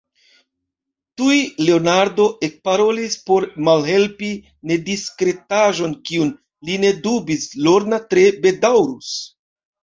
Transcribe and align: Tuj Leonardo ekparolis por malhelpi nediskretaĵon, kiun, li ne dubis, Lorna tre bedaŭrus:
Tuj 1.21 1.33
Leonardo 1.65 2.23
ekparolis 2.47 3.17
por 3.31 3.45
malhelpi 3.67 4.29
nediskretaĵon, 4.71 5.93
kiun, 6.11 6.33
li 6.71 6.79
ne 6.87 6.91
dubis, 7.05 7.47
Lorna 7.69 8.01
tre 8.15 8.25
bedaŭrus: 8.49 9.13